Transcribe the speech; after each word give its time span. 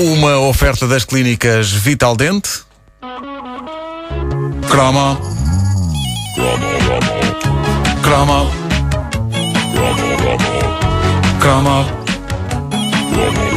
Uma 0.00 0.38
oferta 0.38 0.88
das 0.88 1.04
clínicas 1.04 1.70
Vital 1.70 2.16
Dente. 2.16 2.62
Croma. 4.70 5.20
Croma. 8.02 8.50
Croma. 11.38 11.86
Um, 13.12 13.49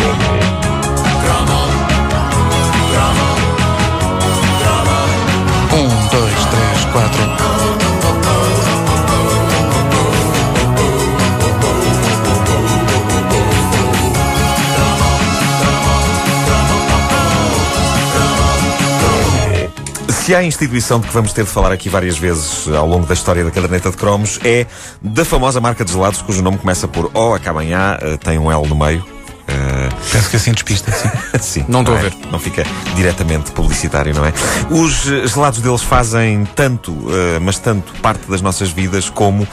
Se 20.24 20.34
há 20.34 20.42
instituição 20.42 21.02
de 21.02 21.08
que 21.08 21.14
vamos 21.14 21.34
ter 21.34 21.44
de 21.44 21.50
falar 21.50 21.74
aqui 21.74 21.90
várias 21.90 22.18
vezes 22.18 22.70
ao 22.70 22.88
longo 22.88 23.06
da 23.06 23.14
história 23.14 23.44
da 23.44 23.52
caderneta 23.52 23.92
de 23.92 23.98
cromos, 23.98 24.40
é 24.46 24.66
da 25.02 25.26
famosa 25.26 25.60
marca 25.60 25.84
de 25.84 25.92
gelados 25.92 26.22
cujo 26.22 26.42
nome 26.42 26.58
começa 26.58 26.88
por 26.88 27.12
O, 27.14 27.34
acaba 27.34 27.62
em 27.62 27.74
A, 27.74 28.00
eh, 28.02 28.16
tem 28.16 28.40
um 28.40 28.50
L 28.50 28.66
no 28.66 28.74
meio. 28.74 29.06
Eh, 29.46 29.90
Penso 30.14 30.30
que 30.30 30.38
assim 30.38 30.54
despista, 30.54 30.94
sim. 30.94 31.10
Sim, 31.42 31.66
Não 31.68 31.82
estou 31.82 31.94
é? 31.96 32.00
a 32.00 32.02
ver. 32.04 32.14
Não 32.32 32.40
fica 32.40 32.64
diretamente 32.96 33.52
publicitário, 33.52 34.16
não 34.16 34.26
é? 34.26 34.32
Os 34.72 35.06
eh, 35.12 35.28
gelados 35.28 35.60
deles 35.60 35.82
fazem 35.82 36.46
tanto, 36.56 36.96
eh, 37.10 37.40
mas 37.40 37.60
tanto 37.60 37.92
parte 38.00 38.22
das 38.32 38.42
nossas 38.42 38.70
vidas 38.70 39.10
como. 39.10 39.46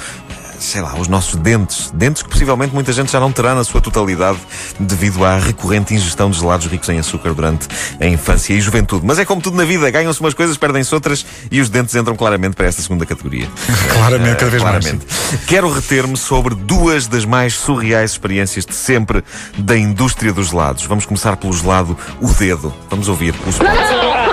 Sei 0.61 0.83
lá, 0.83 0.95
os 0.95 1.09
nossos 1.09 1.37
dentes. 1.37 1.91
Dentes 1.95 2.23
que 2.23 2.29
possivelmente 2.29 2.75
muita 2.75 2.93
gente 2.93 3.11
já 3.11 3.19
não 3.19 3.33
terá 3.33 3.55
na 3.55 3.65
sua 3.65 3.81
totalidade 3.81 4.39
devido 4.79 5.25
à 5.25 5.39
recorrente 5.39 5.95
ingestão 5.95 6.31
de 6.31 6.39
gelados 6.39 6.67
ricos 6.67 6.89
em 6.91 6.99
açúcar 6.99 7.33
durante 7.33 7.67
a 7.99 8.07
infância 8.07 8.53
e 8.53 8.61
juventude. 8.61 9.05
Mas 9.05 9.19
é 9.19 9.25
como 9.25 9.41
tudo 9.41 9.57
na 9.57 9.65
vida, 9.65 9.91
ganham-se 9.91 10.21
umas 10.21 10.35
coisas, 10.35 10.59
perdem-se 10.59 10.95
outras 10.95 11.25
e 11.51 11.61
os 11.61 11.71
dentes 11.71 11.95
entram 11.95 12.15
claramente 12.15 12.55
para 12.55 12.67
esta 12.67 12.83
segunda 12.83 13.07
categoria. 13.07 13.49
Claramente, 13.95 14.37
cada 14.37 14.51
vez 14.51 14.63
mais. 14.63 14.85
Claramente. 14.85 15.07
Quero 15.47 15.73
reter-me 15.73 16.17
sobre 16.17 16.55
duas 16.55 17.07
das 17.07 17.25
mais 17.25 17.55
surreais 17.55 18.13
experiências 18.13 18.67
de 18.67 18.75
sempre 18.75 19.25
da 19.57 19.77
indústria 19.77 20.33
dos 20.33 20.51
gelados. 20.51 20.85
Vamos 20.85 21.07
começar 21.07 21.37
pelo 21.39 21.55
gelado 21.55 21.97
O 22.21 22.29
Dedo. 22.35 22.73
Vamos 22.91 23.09
ouvir 23.09 23.35
o 23.35 23.53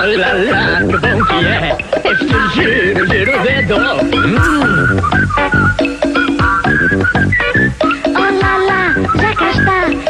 que 0.08 0.98
bom 0.98 1.24
que 1.26 1.46
é 1.46 1.78
este 2.06 2.50
giro, 2.54 3.08
giro 3.08 3.44
dedo. 3.44 3.76
Oh 5.40 5.97
está, 6.88 7.20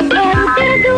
é 0.10 0.34
o 0.34 0.54
dedo, 0.56 0.98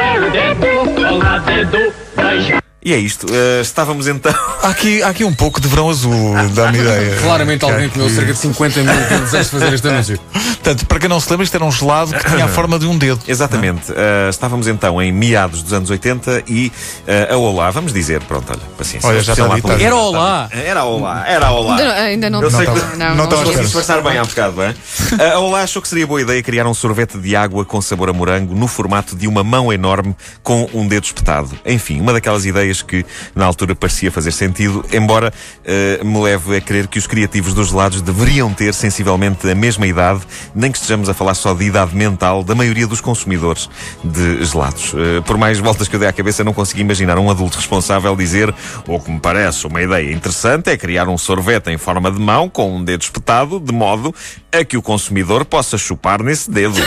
é 0.00 0.20
o 0.20 0.30
dedo. 0.30 1.08
Olá, 1.14 1.38
dedo, 1.38 1.92
beijo. 2.16 2.61
E 2.84 2.92
é 2.92 2.96
isto. 2.98 3.26
Eh, 3.32 3.60
estávamos 3.60 4.08
então. 4.08 4.34
Há 4.62 4.68
aqui, 4.68 5.02
há 5.02 5.08
aqui 5.08 5.24
um 5.24 5.34
pouco 5.34 5.60
de 5.60 5.66
verão 5.66 5.90
azul, 5.90 6.34
dá-me 6.54 6.78
ideia. 6.82 7.16
Claramente 7.20 7.64
alguém 7.64 7.88
Que- 7.88 7.94
comeu 7.94 8.08
cerca 8.08 8.32
de 8.32 8.38
50 8.38 8.80
mil 8.84 8.94
quilos 9.08 9.34
antes 9.34 9.50
de 9.50 9.58
fazer 9.58 9.72
este 9.72 9.88
anúncio. 9.88 10.20
Portanto, 10.32 10.86
para 10.86 11.00
quem 11.00 11.08
não 11.08 11.18
se 11.18 11.28
lembra, 11.28 11.42
isto 11.42 11.54
era 11.56 11.64
um 11.64 11.72
gelado 11.72 12.12
que 12.14 12.24
tinha 12.30 12.44
a 12.44 12.48
forma 12.48 12.78
de 12.78 12.86
um 12.86 12.96
dedo. 12.96 13.18
Exatamente. 13.26 13.90
Eh, 13.92 14.28
estávamos 14.30 14.68
então 14.68 15.02
em 15.02 15.10
meados 15.10 15.64
dos 15.64 15.72
anos 15.72 15.90
80 15.90 16.44
e 16.46 16.70
eh, 17.08 17.28
a 17.32 17.36
Olá, 17.36 17.72
vamos 17.72 17.92
dizer, 17.92 18.20
pronto, 18.22 18.50
olha, 18.52 18.60
paciência. 18.78 19.08
Olha, 19.08 19.20
já 19.20 19.32
está 19.32 19.46
lá 19.46 19.56
dito. 19.56 19.72
Era 19.72 19.96
Olá. 19.96 20.48
Era 20.52 20.84
Olá, 20.84 21.24
era 21.26 21.50
Olá. 21.50 21.74
Ainda 21.74 21.84
não- 21.84 21.96
Ainda 22.02 22.30
não 22.30 22.42
Eu 22.42 22.50
sei 22.52 22.64
Não 22.66 22.72
que 22.74 22.78
estava- 22.78 22.96
não, 22.96 23.16
não 23.16 23.44
não 23.44 23.62
disfarçar 23.62 24.00
bem 24.02 24.18
há 24.18 24.24
bocado, 24.24 24.52
bem? 24.52 24.74
A 25.34 25.38
Olá 25.40 25.62
achou 25.62 25.82
que 25.82 25.88
seria 25.88 26.06
boa 26.06 26.20
ideia 26.22 26.40
criar 26.40 26.68
um 26.68 26.74
sorvete 26.74 27.18
de 27.18 27.34
água 27.34 27.64
com 27.64 27.80
sabor 27.82 28.08
a 28.10 28.12
morango 28.12 28.54
no 28.54 28.68
formato 28.68 29.16
de 29.16 29.26
uma 29.26 29.42
mão 29.42 29.72
enorme 29.72 30.14
com 30.42 30.68
um 30.72 30.86
dedo 30.86 31.02
espetado. 31.04 31.50
Enfim, 31.66 32.00
uma 32.00 32.12
daquelas 32.12 32.46
ideias 32.46 32.71
que 32.80 33.04
na 33.34 33.44
altura 33.44 33.74
parecia 33.74 34.10
fazer 34.10 34.32
sentido, 34.32 34.84
embora 34.92 35.32
eh, 35.64 36.00
me 36.04 36.22
leve 36.22 36.56
a 36.56 36.60
crer 36.60 36.86
que 36.86 36.98
os 36.98 37.06
criativos 37.06 37.52
dos 37.52 37.70
gelados 37.70 38.00
deveriam 38.00 38.52
ter 38.54 38.72
sensivelmente 38.72 39.50
a 39.50 39.54
mesma 39.54 39.86
idade, 39.86 40.22
nem 40.54 40.70
que 40.70 40.78
estejamos 40.78 41.08
a 41.08 41.14
falar 41.14 41.34
só 41.34 41.52
de 41.52 41.64
idade 41.64 41.94
mental 41.94 42.44
da 42.44 42.54
maioria 42.54 42.86
dos 42.86 43.00
consumidores 43.00 43.68
de 44.04 44.44
gelados. 44.44 44.94
Eh, 44.94 45.20
por 45.22 45.36
mais 45.36 45.58
voltas 45.58 45.88
que 45.88 45.96
eu 45.96 46.00
dei 46.00 46.08
à 46.08 46.12
cabeça, 46.12 46.44
não 46.44 46.54
consegui 46.54 46.82
imaginar 46.82 47.18
um 47.18 47.28
adulto 47.30 47.56
responsável 47.56 48.14
dizer, 48.14 48.54
ou 48.86 49.00
que 49.00 49.10
me 49.10 49.18
parece 49.18 49.66
uma 49.66 49.82
ideia 49.82 50.12
interessante, 50.12 50.70
é 50.70 50.76
criar 50.76 51.08
um 51.08 51.18
sorvete 51.18 51.70
em 51.70 51.78
forma 51.78 52.10
de 52.10 52.20
mão 52.20 52.48
com 52.48 52.76
um 52.76 52.84
dedo 52.84 53.02
espetado, 53.02 53.58
de 53.58 53.72
modo 53.72 54.14
a 54.52 54.64
que 54.64 54.76
o 54.76 54.82
consumidor 54.82 55.44
possa 55.44 55.78
chupar 55.78 56.22
nesse 56.22 56.50
dedo. 56.50 56.76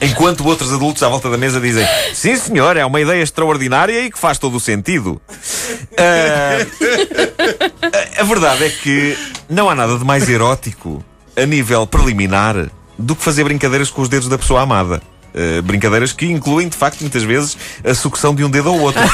Enquanto 0.00 0.46
outros 0.46 0.72
adultos 0.72 1.02
à 1.02 1.08
volta 1.08 1.28
da 1.28 1.36
mesa 1.36 1.60
dizem, 1.60 1.84
sim 2.14 2.36
senhor, 2.36 2.76
é 2.76 2.84
uma 2.84 3.00
ideia 3.00 3.22
extraordinária 3.22 4.00
e 4.04 4.10
que 4.10 4.18
faz 4.18 4.38
todo 4.38 4.56
o 4.56 4.60
sentido. 4.60 5.20
A- 5.96 8.20
a 8.20 8.24
verdade 8.24 8.64
é 8.64 8.68
que 8.70 9.16
não 9.48 9.68
há 9.68 9.74
nada 9.74 9.98
de 9.98 10.04
mais 10.04 10.28
erótico 10.28 11.04
a 11.36 11.44
nível 11.46 11.86
preliminar 11.86 12.68
do 12.98 13.14
que 13.16 13.22
fazer 13.22 13.44
brincadeiras 13.44 13.90
com 13.90 14.02
os 14.02 14.08
dedos 14.08 14.28
da 14.28 14.38
pessoa 14.38 14.62
amada. 14.62 15.02
Uh, 15.38 15.62
brincadeiras 15.62 16.12
que 16.12 16.26
incluem, 16.26 16.68
de 16.68 16.76
facto, 16.76 17.00
muitas 17.00 17.22
vezes 17.22 17.56
a 17.84 17.94
sucção 17.94 18.34
de 18.34 18.42
um 18.42 18.50
dedo 18.50 18.70
ao 18.70 18.78
outro. 18.78 19.00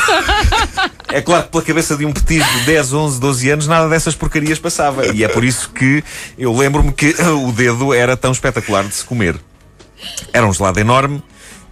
É 1.14 1.22
claro 1.22 1.44
que 1.44 1.50
pela 1.50 1.62
cabeça 1.62 1.96
de 1.96 2.04
um 2.04 2.12
petisco 2.12 2.52
de 2.58 2.66
10, 2.66 2.92
11, 2.92 3.20
12 3.20 3.50
anos 3.50 3.66
nada 3.68 3.88
dessas 3.88 4.16
porcarias 4.16 4.58
passava. 4.58 5.06
E 5.14 5.22
é 5.22 5.28
por 5.28 5.44
isso 5.44 5.70
que 5.70 6.02
eu 6.36 6.52
lembro-me 6.52 6.92
que 6.92 7.14
o 7.46 7.52
dedo 7.52 7.94
era 7.94 8.16
tão 8.16 8.32
espetacular 8.32 8.82
de 8.82 8.96
se 8.96 9.04
comer. 9.04 9.36
Era 10.32 10.44
um 10.44 10.52
gelado 10.52 10.80
enorme, 10.80 11.22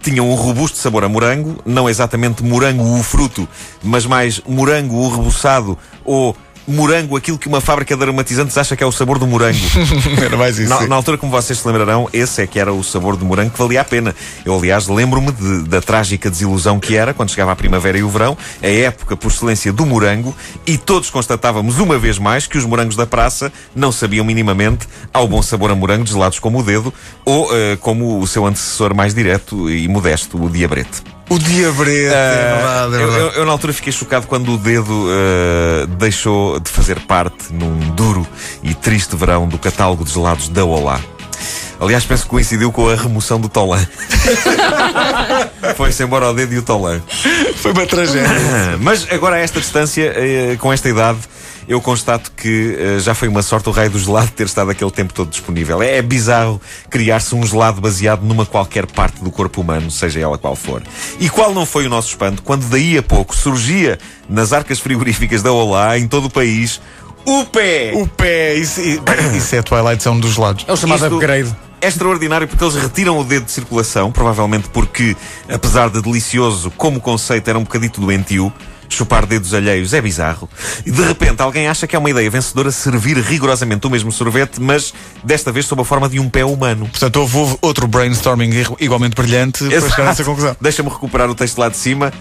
tinha 0.01 0.23
um 0.23 0.33
robusto 0.33 0.77
sabor 0.77 1.03
a 1.03 1.09
morango, 1.09 1.61
não 1.65 1.89
exatamente 1.89 2.41
morango 2.41 2.97
o 2.97 3.03
fruto, 3.03 3.45
mas 3.83 4.05
mais 4.05 4.39
morango 4.47 4.95
o 4.95 5.09
reboçado 5.09 5.77
ou 6.05 6.33
morango 6.67 7.15
aquilo 7.17 7.37
que 7.37 7.47
uma 7.47 7.59
fábrica 7.61 7.95
de 7.95 8.01
aromatizantes 8.03 8.57
acha 8.57 8.75
que 8.75 8.83
é 8.83 8.87
o 8.87 8.91
sabor 8.91 9.19
do 9.19 9.27
morango. 9.27 9.57
Era 10.23 10.37
mais 10.37 10.57
isso. 10.57 10.69
Na, 10.69 10.87
na 10.87 10.95
altura, 10.95 11.17
como 11.17 11.31
vocês 11.31 11.59
se 11.59 11.67
lembrarão, 11.67 12.09
esse 12.13 12.41
é 12.41 12.47
que 12.47 12.59
era 12.59 12.71
o 12.73 12.83
sabor 12.83 13.17
de 13.17 13.23
morango 13.25 13.51
que 13.51 13.59
valia 13.59 13.81
a 13.81 13.83
pena. 13.83 14.15
Eu, 14.45 14.55
aliás, 14.55 14.87
lembro-me 14.87 15.31
de- 15.31 15.63
da 15.67 15.81
trágica 15.81 16.29
desilusão 16.29 16.79
que 16.79 16.95
era 16.95 17.13
quando 17.13 17.29
chegava 17.29 17.51
a 17.51 17.55
primavera 17.55 17.97
e 17.97 18.03
o 18.03 18.09
verão, 18.09 18.37
a 18.61 18.67
época 18.67 19.15
por 19.17 19.29
excelência 19.31 19.71
do 19.73 19.85
morango, 19.85 20.35
e 20.65 20.77
todos 20.77 21.09
constatávamos 21.09 21.79
uma 21.79 21.97
vez 21.97 22.17
mais 22.17 22.47
que 22.47 22.57
os 22.57 22.65
morangos 22.65 22.95
da 22.95 23.05
praça 23.05 23.51
não 23.75 23.91
sabiam 23.91 24.23
minimamente 24.25 24.87
ao 25.13 25.27
bom 25.27 25.41
sabor 25.41 25.71
a 25.71 25.75
morango 25.75 26.05
gelados 26.05 26.39
como 26.39 26.59
o 26.59 26.63
dedo, 26.63 26.93
ou 27.25 27.49
eh, 27.55 27.77
como 27.81 28.19
o 28.19 28.27
seu 28.27 28.45
antecessor 28.45 28.95
mais 28.95 29.13
direto 29.13 29.69
e 29.69 29.87
modesto, 29.87 30.41
o 30.41 30.49
diabrete. 30.49 31.01
O 31.29 31.39
diabrete, 31.39 32.13
é 32.13 32.53
verdade, 32.55 32.95
é 32.95 32.97
Eu, 33.01 33.11
verdade. 33.11 33.19
eu- 33.21 33.31
eu, 33.41 33.45
na 33.45 33.51
altura 33.51 33.73
fiquei 33.73 33.91
chocado 33.91 34.27
quando 34.27 34.53
o 34.53 34.57
dedo 34.57 35.07
eh, 35.09 35.85
deixou 35.97 36.59
de 36.59 36.69
fazer 36.69 36.99
parte 37.01 37.51
num 37.51 37.77
duro 37.95 38.27
e 38.61 38.73
triste 38.75 39.15
verão 39.15 39.47
do 39.47 39.57
catálogo 39.57 40.03
de 40.05 40.11
gelados 40.13 40.47
da 40.49 40.63
Olá. 40.63 40.99
Aliás, 41.79 42.05
penso 42.05 42.23
que 42.23 42.29
coincidiu 42.29 42.71
com 42.71 42.87
a 42.87 42.95
remoção 42.95 43.39
do 43.41 43.49
Tolan. 43.49 43.85
Foi-se 45.75 46.03
embora 46.03 46.29
o 46.29 46.33
dedo 46.33 46.53
e 46.53 46.57
o 46.59 46.61
Tolan. 46.61 47.01
Foi 47.57 47.71
uma 47.71 47.85
tragédia. 47.85 48.23
Ah, 48.29 48.77
Mas 48.79 49.07
agora, 49.11 49.35
a 49.37 49.39
esta 49.39 49.59
distância, 49.59 50.13
eh, 50.15 50.55
com 50.59 50.71
esta 50.71 50.87
idade, 50.87 51.17
eu 51.67 51.79
constato 51.81 52.31
que 52.31 52.77
eh, 52.77 52.99
já 52.99 53.13
foi 53.13 53.27
uma 53.27 53.41
sorte 53.41 53.69
o 53.69 53.71
raio 53.71 53.89
do 53.89 53.99
gelado 53.99 54.31
ter 54.31 54.45
estado 54.45 54.71
aquele 54.71 54.91
tempo 54.91 55.13
todo 55.13 55.29
disponível. 55.29 55.81
É, 55.81 55.97
é 55.97 56.01
bizarro 56.01 56.61
criar-se 56.89 57.33
um 57.35 57.45
gelado 57.45 57.81
baseado 57.81 58.23
numa 58.23 58.45
qualquer 58.45 58.85
parte 58.85 59.23
do 59.23 59.31
corpo 59.31 59.61
humano, 59.61 59.89
seja 59.89 60.19
ela 60.19 60.37
qual 60.37 60.55
for. 60.55 60.81
E 61.19 61.29
qual 61.29 61.53
não 61.53 61.65
foi 61.65 61.85
o 61.85 61.89
nosso 61.89 62.09
espanto 62.09 62.41
quando 62.43 62.67
daí 62.67 62.97
a 62.97 63.03
pouco 63.03 63.35
surgia 63.35 63.97
nas 64.29 64.53
arcas 64.53 64.79
frigoríficas 64.79 65.41
da 65.41 65.51
Olá, 65.51 65.97
em 65.97 66.07
todo 66.07 66.25
o 66.25 66.29
país, 66.29 66.81
o 67.25 67.45
pé! 67.45 67.91
O 67.95 68.07
pé, 68.07 68.55
isso, 68.55 68.81
isso 69.35 69.55
é 69.55 69.59
a 69.59 69.63
Twilight 69.63 70.03
Zone 70.03 70.21
dos 70.21 70.33
gelados. 70.33 70.65
É 70.67 70.73
o 70.73 70.77
chamado 70.77 71.03
Isto 71.03 71.15
upgrade. 71.15 71.55
É 71.81 71.87
extraordinário 71.87 72.47
porque 72.47 72.63
eles 72.63 72.75
retiram 72.75 73.17
o 73.19 73.23
dedo 73.25 73.45
de 73.45 73.51
circulação, 73.51 74.09
provavelmente 74.09 74.69
porque, 74.69 75.17
apesar 75.49 75.89
de 75.89 76.01
delicioso, 76.01 76.71
como 76.71 76.99
conceito 77.01 77.49
era 77.49 77.59
um 77.59 77.63
bocadito 77.63 77.99
doentio, 77.99 78.53
chupar 78.93 79.25
dedos 79.25 79.53
alheios 79.53 79.93
é 79.93 80.01
bizarro. 80.01 80.49
E 80.85 80.91
de 80.91 81.01
repente 81.03 81.41
alguém 81.41 81.67
acha 81.67 81.85
que 81.87 81.95
é 81.95 81.99
uma 81.99 82.09
ideia 82.09 82.29
vencedora 82.29 82.71
servir 82.71 83.17
rigorosamente 83.17 83.85
o 83.85 83.89
mesmo 83.89 84.11
sorvete, 84.11 84.59
mas 84.61 84.93
desta 85.23 85.51
vez 85.51 85.65
sob 85.65 85.81
a 85.81 85.85
forma 85.85 86.07
de 86.07 86.19
um 86.19 86.29
pé 86.29 86.45
humano. 86.45 86.87
Portanto, 86.89 87.17
houve 87.17 87.57
outro 87.61 87.87
brainstorming 87.87 88.51
igualmente 88.79 89.15
brilhante 89.15 89.63
para 89.67 89.89
chegar 89.89 90.07
a 90.07 90.11
essa 90.11 90.23
conclusão. 90.23 90.55
Deixa-me 90.61 90.89
recuperar 90.89 91.29
o 91.29 91.35
texto 91.35 91.57
lá 91.57 91.69
de 91.69 91.77
cima. 91.77 92.13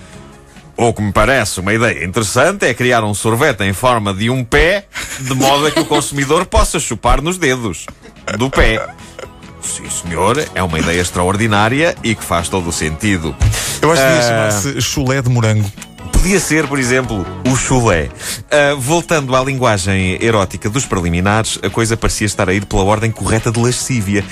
Ou 0.74 0.92
que 0.94 1.02
me 1.02 1.12
parece 1.12 1.60
uma 1.60 1.74
ideia 1.74 2.02
interessante 2.04 2.64
é 2.64 2.72
criar 2.72 3.04
um 3.04 3.12
sorvete 3.12 3.60
em 3.62 3.74
forma 3.74 4.14
de 4.14 4.30
um 4.30 4.42
pé, 4.42 4.86
de 5.20 5.34
modo 5.34 5.66
a 5.66 5.70
que 5.70 5.78
o 5.80 5.84
consumidor 5.84 6.46
possa 6.46 6.80
chupar 6.80 7.20
nos 7.20 7.36
dedos 7.36 7.84
do 8.38 8.48
pé. 8.48 8.84
Sim, 9.60 9.84
senhor, 9.90 10.42
é 10.54 10.62
uma 10.62 10.78
ideia 10.78 11.00
extraordinária 11.00 11.94
e 12.02 12.14
que 12.14 12.24
faz 12.24 12.48
todo 12.48 12.68
o 12.70 12.72
sentido. 12.72 13.36
Eu 13.82 13.92
acho 13.92 14.00
que 14.02 14.08
devia 14.08 14.24
Ah. 14.24 14.28
chamar-se 14.50 14.80
chulé 14.80 15.20
de 15.22 15.28
morango. 15.28 15.70
Podia 16.22 16.38
ser, 16.38 16.68
por 16.68 16.78
exemplo, 16.78 17.26
o 17.50 17.56
chulé. 17.56 18.08
Ah, 18.48 18.76
voltando 18.78 19.34
à 19.34 19.42
linguagem 19.42 20.16
erótica 20.22 20.70
dos 20.70 20.86
preliminares, 20.86 21.58
a 21.64 21.68
coisa 21.68 21.96
parecia 21.96 22.24
estar 22.28 22.48
a 22.48 22.54
ir 22.54 22.64
pela 22.64 22.84
ordem 22.84 23.10
correta 23.10 23.50
de 23.50 23.58
lascívia. 23.60 24.24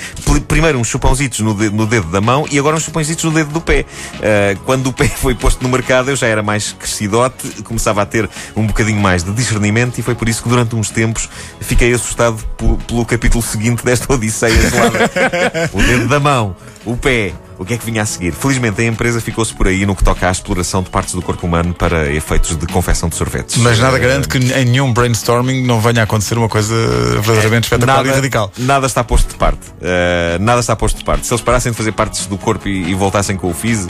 Primeiro 0.47 0.79
uns 0.79 0.87
chupãozitos 0.87 1.41
no, 1.41 1.53
de- 1.53 1.69
no 1.69 1.85
dedo 1.85 2.07
da 2.07 2.21
mão 2.21 2.47
e 2.49 2.57
agora 2.57 2.77
uns 2.77 2.83
chupãozitos 2.83 3.25
no 3.25 3.31
dedo 3.31 3.49
do 3.51 3.59
pé. 3.59 3.83
Ah, 4.23 4.57
quando 4.65 4.87
o 4.87 4.93
pé 4.93 5.09
foi 5.19 5.35
posto 5.35 5.61
no 5.61 5.67
mercado, 5.67 6.09
eu 6.09 6.15
já 6.15 6.27
era 6.27 6.41
mais 6.41 6.71
crescidote, 6.71 7.61
começava 7.63 8.01
a 8.01 8.05
ter 8.05 8.29
um 8.55 8.65
bocadinho 8.65 9.01
mais 9.01 9.21
de 9.21 9.33
discernimento 9.33 9.97
e 9.97 10.01
foi 10.01 10.15
por 10.15 10.29
isso 10.29 10.41
que 10.41 10.47
durante 10.47 10.73
uns 10.77 10.89
tempos 10.89 11.27
fiquei 11.59 11.93
assustado 11.93 12.41
pelo 12.87 13.05
capítulo 13.05 13.43
seguinte 13.43 13.83
desta 13.83 14.07
Odisseia 14.13 14.55
o 15.73 15.81
dedo 15.83 16.07
da 16.07 16.21
mão, 16.21 16.55
o 16.85 16.95
pé. 16.95 17.33
O 17.61 17.63
que 17.63 17.75
é 17.75 17.77
que 17.77 17.85
vinha 17.85 18.01
a 18.01 18.05
seguir? 18.07 18.33
Felizmente 18.33 18.81
a 18.81 18.85
empresa 18.85 19.21
ficou-se 19.21 19.53
por 19.53 19.67
aí 19.67 19.85
no 19.85 19.95
que 19.95 20.03
toca 20.03 20.27
à 20.27 20.31
exploração 20.31 20.81
de 20.81 20.89
partes 20.89 21.13
do 21.13 21.21
corpo 21.21 21.45
humano 21.45 21.75
para 21.75 22.11
efeitos 22.11 22.55
de 22.55 22.65
confecção 22.65 23.07
de 23.07 23.15
sorvetes. 23.15 23.55
Mas 23.57 23.77
nada 23.77 23.99
garante 23.99 24.27
que 24.27 24.39
em 24.39 24.65
nenhum 24.65 24.91
brainstorming 24.91 25.63
não 25.63 25.79
venha 25.79 26.01
a 26.01 26.03
acontecer 26.05 26.39
uma 26.39 26.49
coisa 26.49 26.73
verdadeiramente 27.21 27.65
espetacular 27.65 28.03
e 28.03 28.09
radical. 28.09 28.51
Nada 28.57 28.87
está 28.87 29.03
posto 29.03 29.29
de 29.29 29.35
parte. 29.35 29.59
Eh, 29.79 30.39
nada 30.41 30.59
está 30.59 30.75
posto 30.75 30.97
de 30.97 31.03
parte. 31.03 31.27
Se 31.27 31.33
eles 31.35 31.43
parassem 31.43 31.71
de 31.71 31.77
fazer 31.77 31.91
partes 31.91 32.25
do 32.25 32.35
corpo 32.35 32.67
e, 32.67 32.89
e 32.89 32.95
voltassem 32.95 33.37
com 33.37 33.51
o 33.51 33.53
fizz, 33.53 33.87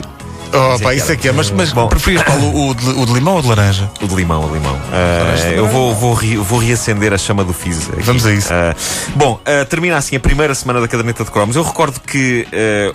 Oh, 0.54 0.80
pá, 0.80 0.94
isso 0.94 1.12
é 1.12 1.16
que 1.16 1.28
é. 1.28 1.32
Mas, 1.32 1.50
mas 1.52 1.72
Bom. 1.72 1.88
preferias, 1.88 2.24
Paulo, 2.24 2.70
o 2.70 2.74
de, 2.76 2.90
o 2.90 3.06
de 3.06 3.14
limão 3.14 3.36
ou 3.36 3.42
de 3.42 3.48
laranja? 3.48 3.90
o 4.02 4.08
de 4.08 4.16
limão, 4.16 4.44
o 4.44 4.48
de 4.48 4.54
limão. 4.56 4.78
Eh, 4.92 5.54
eu 5.58 5.68
vou, 5.68 5.94
vou, 5.96 6.14
re- 6.14 6.38
vou 6.38 6.60
reacender 6.60 7.14
a 7.14 7.18
chama 7.18 7.44
do 7.44 7.54
fizz. 7.54 7.90
aqui. 7.90 8.02
Vamos 8.04 8.26
a 8.26 8.34
isso. 8.34 8.52
Eh, 8.54 8.76
bom, 9.16 9.40
eh, 9.46 9.64
termina 9.66 9.98
assim 9.98 10.16
a 10.16 10.20
primeira 10.20 10.54
semana 10.54 10.82
da 10.82 10.88
caderneta 10.88 11.24
de 11.24 11.32
cromos. 11.32 11.56
Eu 11.56 11.64
recordo 11.64 12.00
que 12.02 12.46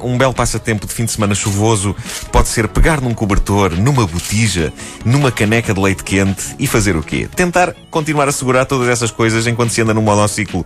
um 0.01 0.19
belo 0.19 0.35
passatempo 0.35 0.87
de 0.87 0.93
fim 0.93 1.05
de 1.05 1.13
semana 1.13 1.35
chuvoso 1.35 1.95
pode 2.31 2.49
ser 2.49 2.69
pegar 2.69 3.01
num 3.01 3.15
cobertor, 3.15 3.73
numa 3.73 4.07
botija, 4.07 4.73
numa 5.05 5.31
caneca 5.31 5.73
de 5.73 5.81
leite 5.81 6.05
quente 6.05 6.55
e 6.59 6.67
fazer 6.67 6.97
o 6.97 7.03
quê? 7.03 7.29
Tentar 7.35 7.75
continuar 7.91 8.29
a 8.29 8.33
segurar 8.33 8.65
todas 8.67 8.89
essas 8.89 9.11
coisas 9.11 9.47
enquanto 9.47 9.71
se 9.71 9.81
anda 9.81 9.95
num 9.95 10.03
monociclo. 10.03 10.65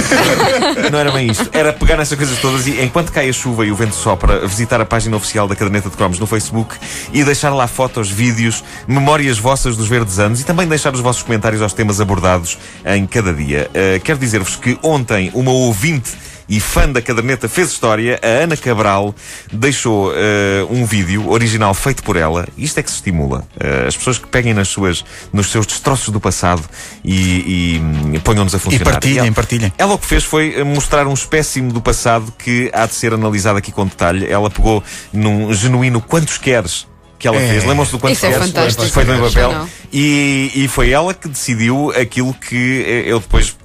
Não 0.92 0.98
era 0.98 1.10
bem 1.10 1.30
isto. 1.30 1.48
Era 1.52 1.72
pegar 1.72 1.96
nessas 1.96 2.16
coisas 2.16 2.38
todas 2.38 2.66
e, 2.66 2.82
enquanto 2.82 3.12
cai 3.12 3.28
a 3.28 3.32
chuva 3.32 3.64
e 3.64 3.70
o 3.72 3.74
vento 3.76 3.94
sopra, 3.94 4.46
visitar 4.46 4.80
a 4.80 4.84
página 4.84 5.16
oficial 5.16 5.46
da 5.48 5.54
Caderneta 5.56 5.88
de 5.88 5.96
Cromos 5.96 6.17
no 6.18 6.26
Facebook 6.26 6.76
e 7.12 7.24
deixar 7.24 7.50
lá 7.50 7.66
fotos, 7.66 8.10
vídeos, 8.10 8.64
memórias 8.86 9.38
vossas 9.38 9.76
dos 9.76 9.88
verdes 9.88 10.18
anos 10.18 10.40
e 10.40 10.44
também 10.44 10.66
deixar 10.66 10.94
os 10.94 11.00
vossos 11.00 11.22
comentários 11.22 11.62
aos 11.62 11.72
temas 11.72 12.00
abordados 12.00 12.58
em 12.84 13.06
cada 13.06 13.32
dia. 13.32 13.70
Uh, 13.70 14.00
quero 14.00 14.18
dizer-vos 14.18 14.56
que 14.56 14.78
ontem 14.82 15.30
uma 15.34 15.50
ouvinte 15.50 16.16
e 16.48 16.60
fã 16.60 16.88
da 16.88 17.02
caderneta 17.02 17.48
fez 17.48 17.68
história, 17.70 18.18
a 18.22 18.26
Ana 18.44 18.56
Cabral 18.56 19.14
deixou 19.52 20.12
eh, 20.14 20.64
um 20.70 20.84
vídeo 20.86 21.28
original 21.28 21.74
feito 21.74 22.02
por 22.02 22.16
ela. 22.16 22.46
Isto 22.56 22.78
é 22.80 22.82
que 22.82 22.90
se 22.90 22.96
estimula. 22.96 23.44
Eh, 23.60 23.84
as 23.86 23.96
pessoas 23.96 24.18
que 24.18 24.26
peguem 24.26 24.54
nas 24.54 24.68
suas, 24.68 25.04
nos 25.32 25.50
seus 25.50 25.66
destroços 25.66 26.08
do 26.08 26.18
passado 26.20 26.62
e, 27.04 27.74
e, 27.74 27.78
hum, 27.80 28.20
ponham-nos 28.24 28.54
a 28.54 28.58
funcionar. 28.58 28.92
partilhem, 28.92 29.18
ela, 29.18 29.32
partilhem. 29.32 29.72
Ela 29.76 29.94
o 29.94 29.98
que 29.98 30.06
fez 30.06 30.24
foi 30.24 30.54
eh, 30.56 30.64
mostrar 30.64 31.06
um 31.06 31.14
espécime 31.14 31.70
do 31.72 31.80
passado 31.82 32.32
que 32.38 32.70
há 32.72 32.86
de 32.86 32.94
ser 32.94 33.12
analisado 33.12 33.58
aqui 33.58 33.70
com 33.70 33.84
detalhe. 33.86 34.26
Ela 34.26 34.48
pegou 34.50 34.82
num 35.12 35.52
genuíno 35.52 36.00
quantos 36.00 36.38
queres 36.38 36.86
que 37.18 37.26
ela 37.26 37.36
É. 37.36 37.48
fez. 37.48 37.64
Lembram-se 37.64 37.92
do 37.92 37.98
quantos 37.98 38.16
Isso 38.18 38.26
é 38.26 38.30
queres? 38.30 38.46
fantástico. 38.46 38.86
Feito 38.88 39.12
em 39.12 39.20
papel. 39.20 39.52
Não. 39.52 39.68
E, 39.92 40.52
e 40.54 40.68
foi 40.68 40.90
ela 40.90 41.12
que 41.12 41.28
decidiu 41.28 41.90
aquilo 42.00 42.32
que 42.32 43.04
eu 43.06 43.18
depois 43.20 43.56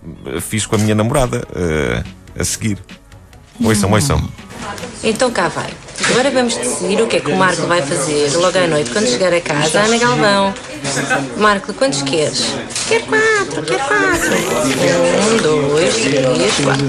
fiz 0.41 0.65
com 0.65 0.75
a 0.75 0.79
minha 0.79 0.95
namorada 0.95 1.47
eh, 1.55 2.03
a 2.37 2.43
seguir. 2.43 2.77
Ouçam, 3.63 3.91
ouçam. 3.91 4.29
Então 5.03 5.29
cá 5.31 5.47
vai. 5.49 5.69
Agora 6.09 6.31
vamos 6.31 6.55
decidir 6.55 7.01
o 7.01 7.07
que 7.07 7.17
é 7.17 7.19
que 7.19 7.31
o 7.31 7.35
Marco 7.35 7.63
vai 7.67 7.81
fazer 7.81 8.31
logo 8.37 8.57
à 8.57 8.67
noite 8.67 8.89
quando 8.91 9.07
chegar 9.07 9.33
a 9.33 9.41
casa. 9.41 9.81
Ana 9.81 9.97
Galvão. 9.97 10.53
Marco, 11.37 11.73
quantos 11.73 12.01
queres? 12.03 12.45
Quero 12.87 13.05
quatro, 13.05 13.63
quero 13.63 13.79
quatro. 13.79 14.33
Um, 15.31 15.37
dois, 15.37 15.93
três, 15.95 16.55
quatro. 16.63 16.87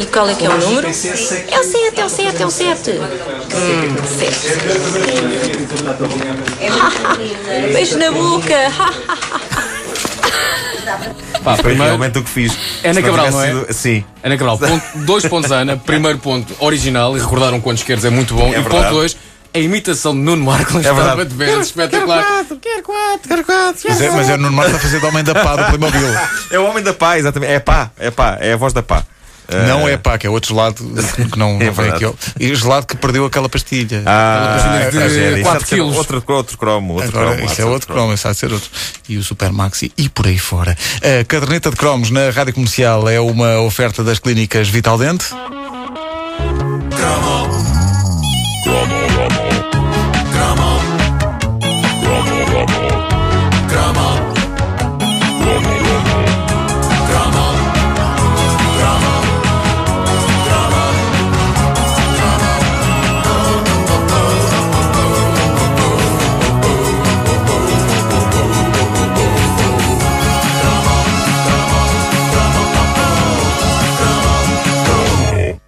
E 0.00 0.06
qual 0.06 0.28
é 0.28 0.34
que 0.34 0.46
é 0.46 0.48
o 0.48 0.58
número? 0.58 0.86
É 0.86 0.90
o 0.90 0.94
sete, 0.94 2.00
é 2.00 2.04
o 2.04 2.08
sete, 2.08 2.42
é 2.42 2.46
o 2.46 2.50
sete. 2.50 2.90
Hum, 2.92 3.96
sete. 4.18 4.48
Beijo 7.72 7.98
na 7.98 8.10
boca. 8.10 8.54
Pá, 11.44 11.54
Foi 11.56 11.64
primeiro, 11.64 11.84
realmente 11.84 12.18
o 12.18 12.22
que 12.24 12.30
fiz. 12.30 12.56
Ana 12.82 13.02
Cabral, 13.02 13.26
tivesse 13.26 13.36
não 13.52 13.60
é? 13.60 13.64
sido- 13.66 13.72
Sim. 13.74 14.04
Ana 14.22 14.36
Cabral, 14.38 14.58
ponto, 14.58 14.84
dois 15.04 15.26
pontos 15.26 15.52
a 15.52 15.56
Ana. 15.56 15.76
Primeiro 15.84 16.18
ponto, 16.18 16.54
original, 16.58 17.16
e 17.16 17.20
recordaram 17.20 17.60
quantos 17.60 17.82
queres 17.82 18.04
é 18.04 18.10
muito 18.10 18.34
bom. 18.34 18.46
É 18.46 18.58
e 18.58 18.62
ponto 18.62 18.70
verdade. 18.72 18.94
dois, 18.94 19.16
a 19.52 19.58
imitação 19.58 20.12
de 20.14 20.20
Nuno 20.20 20.42
Marco 20.44 20.78
estava 20.78 21.04
verdade. 21.04 21.28
de 21.30 21.36
veras 21.36 21.66
espetacular. 21.66 22.24
Quero 22.60 22.82
quatro, 22.82 23.28
quero 23.28 23.44
quatro. 23.44 23.80
Mas 23.88 24.00
é, 24.00 24.10
mas 24.10 24.28
é 24.30 24.34
o 24.34 24.38
Nuno 24.38 24.56
Marco 24.56 24.74
a 24.74 24.78
fazer 24.78 24.98
de 25.00 25.06
homem 25.06 25.22
da 25.22 25.34
pá 25.34 25.54
do 25.54 25.64
Playmobil. 25.66 26.08
É 26.50 26.58
o 26.58 26.64
homem 26.64 26.82
da 26.82 26.92
pá, 26.94 27.18
exatamente. 27.18 27.52
É 27.52 27.60
pá, 27.60 27.90
é 27.98 28.10
pá, 28.10 28.38
é 28.40 28.54
a 28.54 28.56
voz 28.56 28.72
da 28.72 28.82
pá. 28.82 29.04
Não 29.68 29.88
é 29.88 29.96
pá, 29.96 30.16
que 30.16 30.26
é 30.26 30.30
outro 30.30 30.54
gelado 30.54 30.82
que 31.30 31.38
não, 31.38 31.58
É 31.60 31.66
não 31.66 31.72
vem 31.72 31.90
aqui. 31.90 32.04
E 32.40 32.50
o 32.50 32.56
gelado 32.56 32.86
que 32.86 32.96
perdeu 32.96 33.24
aquela 33.26 33.48
pastilha. 33.48 34.02
Ah, 34.06 34.58
pastilha 34.58 34.90
de 34.90 34.98
a 35.02 35.08
Géria. 35.08 35.34
Isso 35.34 35.42
quatro 35.42 35.58
há 35.58 35.62
de 35.62 35.68
ser 35.68 35.74
quilos. 35.76 35.96
Outro, 35.96 36.24
outro 36.28 36.58
cromo, 36.58 36.94
outro 36.94 37.08
Agora, 37.08 37.36
cromo. 37.36 37.50
isso 37.50 37.60
é 37.60 37.64
outro 37.64 37.92
cromo, 37.92 38.14
isso 38.14 38.28
há 38.28 38.32
de 38.32 38.38
ser 38.38 38.52
outro. 38.52 38.70
E 39.08 39.16
o 39.16 39.22
Super 39.22 39.52
Maxi 39.52 39.92
e 39.96 40.08
por 40.08 40.26
aí 40.26 40.38
fora. 40.38 40.76
A 41.20 41.24
caderneta 41.24 41.70
de 41.70 41.76
cromos 41.76 42.10
na 42.10 42.30
rádio 42.30 42.54
comercial 42.54 43.08
é 43.08 43.20
uma 43.20 43.60
oferta 43.60 44.02
das 44.02 44.18
clínicas 44.18 44.68
Vital 44.68 44.98
Dente. 44.98 45.26